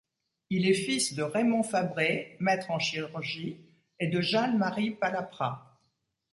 Il 0.49 0.67
est 0.67 0.73
fils 0.73 1.13
de 1.13 1.21
Raymond 1.21 1.61
Fabré, 1.61 2.35
maître 2.39 2.71
en 2.71 2.79
chirurgie 2.79 3.57
et 3.99 4.07
de 4.07 4.19
Jeanne 4.19 4.57
Marie 4.57 4.89
Palaprat. 4.95 5.77